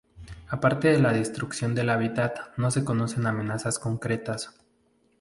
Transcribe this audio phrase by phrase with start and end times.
[0.49, 4.51] Aparte de la destrucción del hábitat no se conocen amenazas concretas.